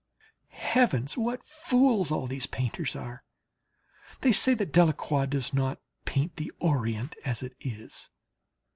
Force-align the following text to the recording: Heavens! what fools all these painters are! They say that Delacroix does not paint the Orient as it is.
Heavens! 0.73 1.15
what 1.15 1.43
fools 1.45 2.09
all 2.09 2.25
these 2.25 2.47
painters 2.47 2.95
are! 2.95 3.21
They 4.21 4.31
say 4.31 4.55
that 4.55 4.71
Delacroix 4.73 5.27
does 5.27 5.53
not 5.53 5.79
paint 6.05 6.37
the 6.37 6.51
Orient 6.59 7.15
as 7.23 7.43
it 7.43 7.53
is. 7.59 8.09